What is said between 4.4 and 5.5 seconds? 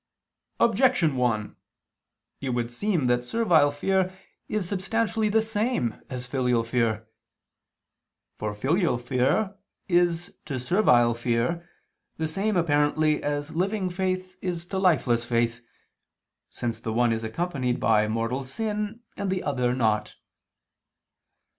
is substantially the